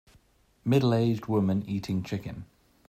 [0.65, 2.45] Middleaged woman eating chicken.